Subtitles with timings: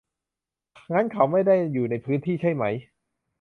[0.91, 2.63] งั้นเขาไม่ได้อยู่ในพื้นที่ใช่ไหม